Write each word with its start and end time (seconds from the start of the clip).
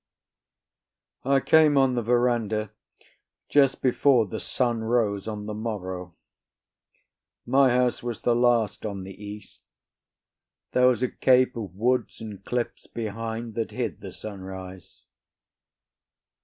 I 1.25 1.41
came 1.41 1.77
on 1.77 1.93
the 1.93 2.01
verandah 2.01 2.71
just 3.49 3.83
before 3.83 4.25
the 4.25 4.39
sun 4.39 4.79
rose 4.83 5.27
on 5.27 5.45
the 5.45 5.53
morrow. 5.53 6.15
My 7.45 7.69
house 7.69 8.01
was 8.01 8.21
the 8.21 8.33
last 8.35 8.83
on 8.83 9.03
the 9.03 9.23
east; 9.23 9.61
there 10.71 10.87
was 10.87 11.03
a 11.03 11.07
cape 11.11 11.55
of 11.55 11.75
woods 11.75 12.19
and 12.19 12.43
cliffs 12.43 12.87
behind 12.87 13.53
that 13.53 13.69
hid 13.69 14.01
the 14.01 14.11
sunrise. 14.11 15.03